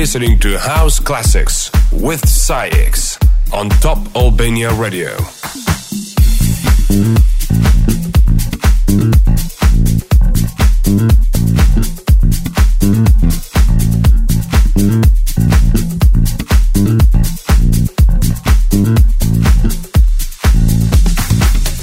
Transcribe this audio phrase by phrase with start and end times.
[0.00, 3.18] Listening to House Classics with SAIX
[3.52, 5.14] on Top Albania Radio.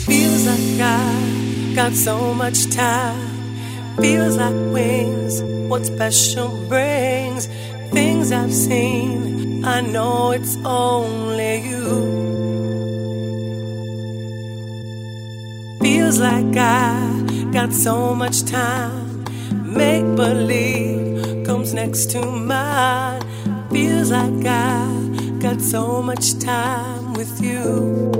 [0.08, 3.96] Feels like I got so much time.
[3.98, 5.44] Feels like wings.
[5.70, 7.48] What special brings
[7.92, 9.64] things I've seen.
[9.66, 11.88] I know it's only you.
[15.82, 19.24] Feels like I got so much time.
[19.66, 23.22] Make believe comes next to mine.
[23.72, 24.88] Feels like I
[25.40, 28.12] got so much time with you.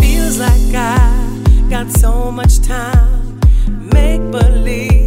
[0.00, 3.40] Feels like I got so much time.
[3.92, 4.97] Make believe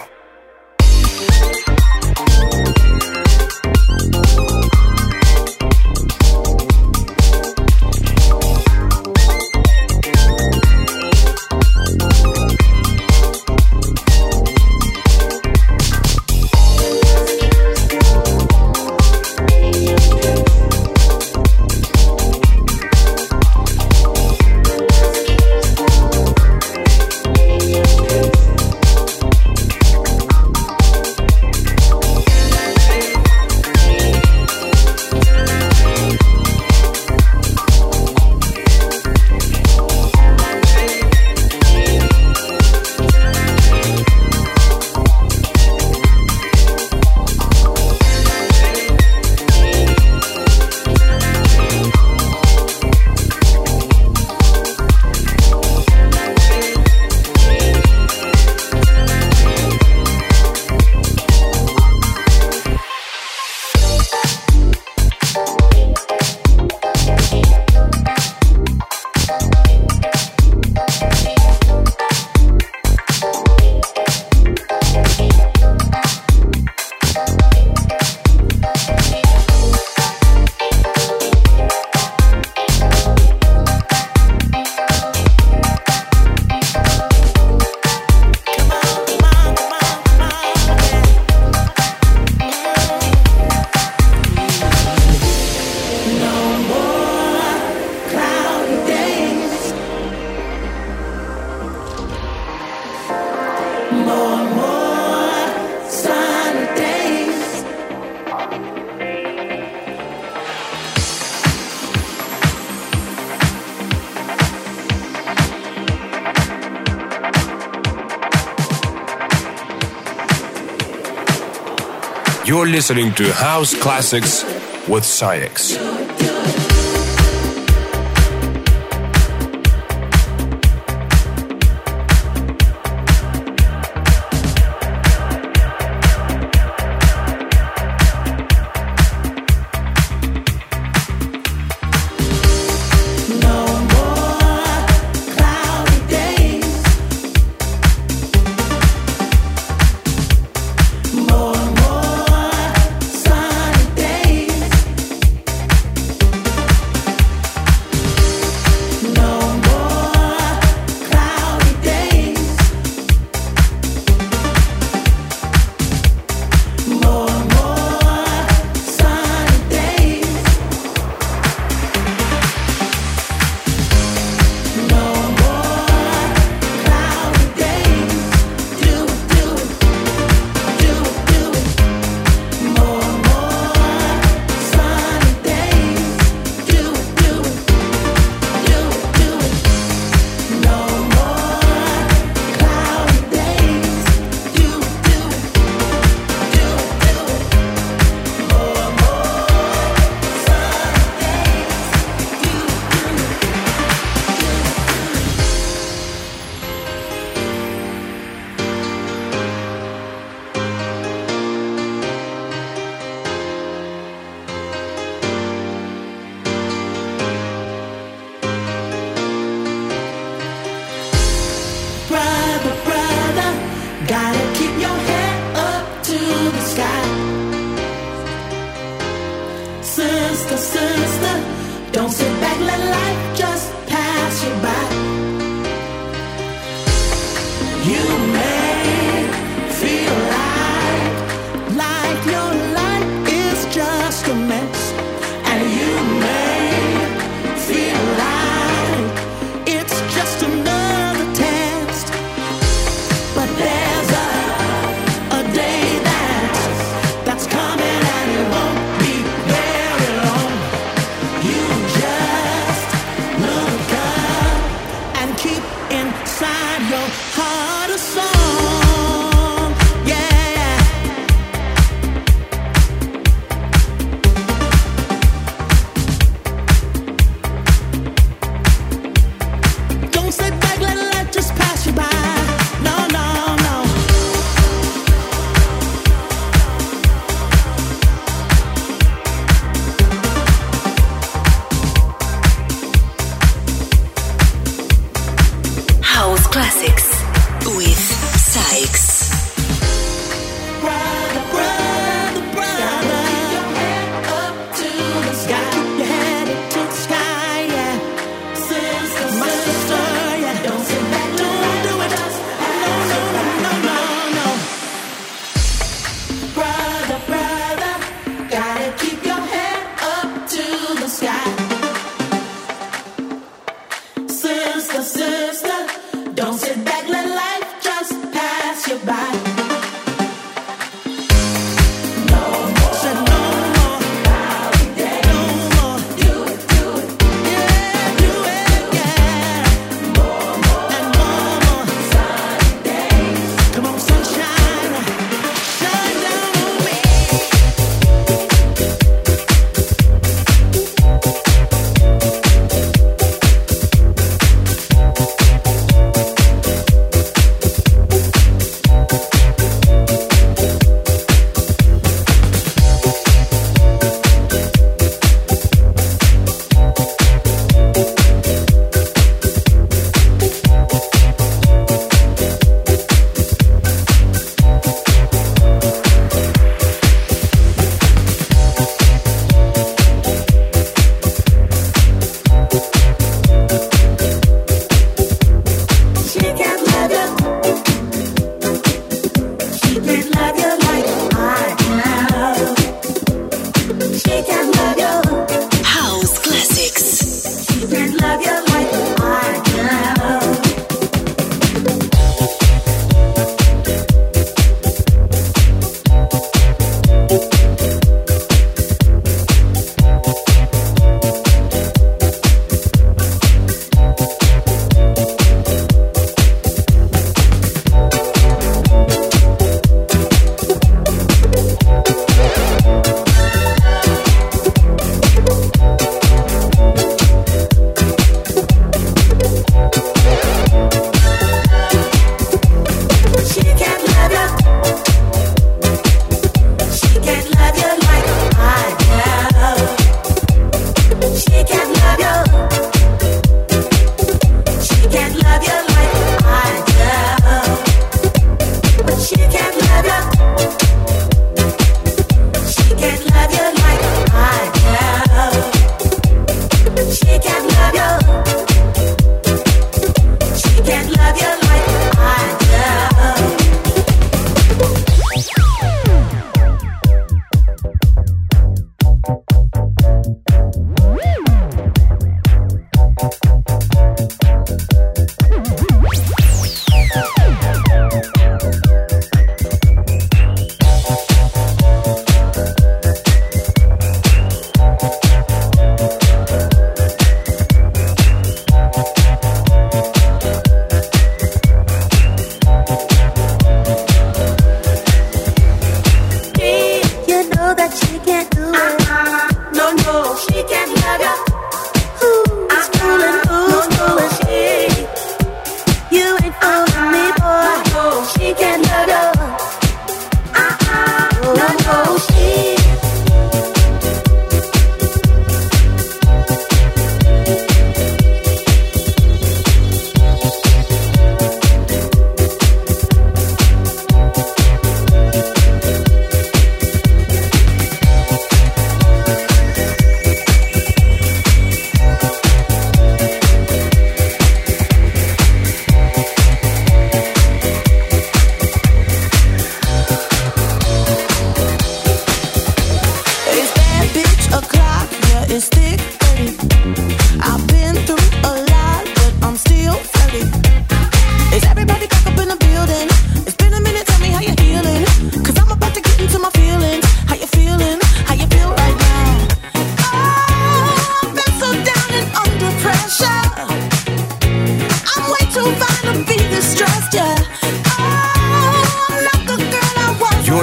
[122.71, 124.43] Listening to House Classics
[124.87, 126.00] with SAIX.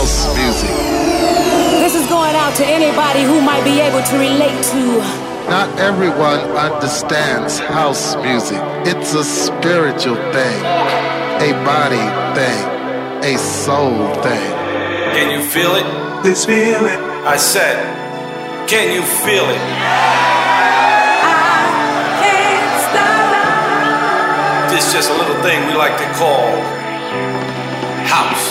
[0.00, 0.72] house music.
[1.84, 4.98] This is going out to anybody who might be able to relate to.
[5.50, 8.62] Not everyone understands house music.
[8.86, 10.60] It's a spiritual thing,
[11.44, 12.64] a body thing,
[13.30, 14.50] a soul thing.
[15.12, 15.84] Can you feel it?
[16.24, 17.00] Let's feel it.
[17.34, 17.76] I said,
[18.68, 19.60] can you feel it?
[21.28, 21.36] I
[22.24, 24.70] can't stop.
[24.70, 26.56] This is just a little thing we like to call
[28.08, 28.49] house.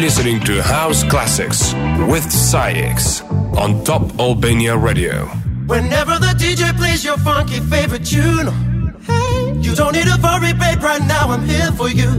[0.00, 1.72] listening to House Classics
[2.06, 3.22] with SAIX
[3.56, 5.24] on Top Albania Radio.
[5.66, 8.48] Whenever the DJ plays your funky favorite tune,
[9.00, 10.82] hey, you don't need a worry, babe.
[10.82, 12.10] Right now I'm here for you.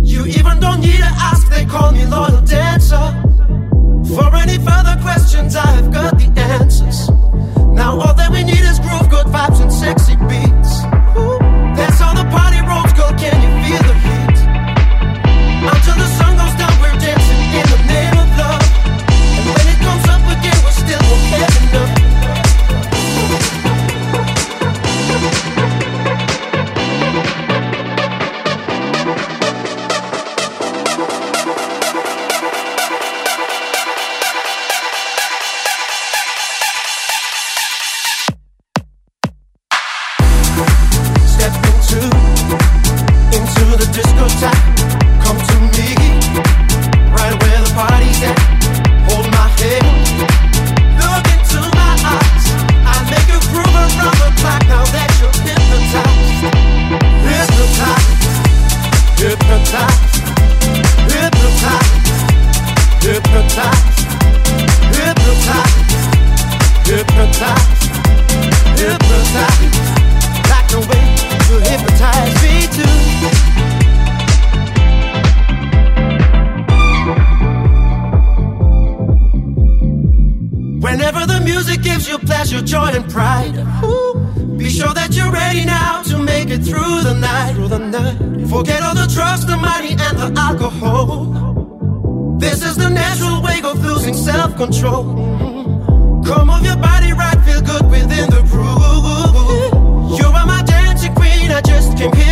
[0.00, 1.48] You even don't need to ask.
[1.50, 3.06] They call me loyal dancer.
[4.14, 7.10] For any further questions, I've got the answers.
[7.74, 8.71] Now all that we need is
[94.92, 96.22] Mm-hmm.
[96.24, 100.18] Come off your body right, feel good within the groove.
[100.18, 102.31] You are my dancing queen, I just came here.